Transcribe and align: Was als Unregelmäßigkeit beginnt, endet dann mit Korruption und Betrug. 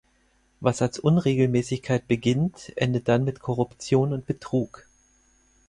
Was 0.61 0.81
als 0.81 0.97
Unregelmäßigkeit 0.97 2.07
beginnt, 2.07 2.73
endet 2.75 3.07
dann 3.07 3.23
mit 3.23 3.39
Korruption 3.39 4.13
und 4.13 4.25
Betrug. 4.25 4.87